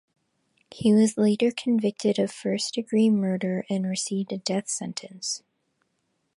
[0.71, 5.43] He was later convicted of first-degree murder and received a death sentence.